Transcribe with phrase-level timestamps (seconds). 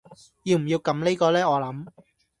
[0.45, 1.85] 要唔要撳呢個呢我諗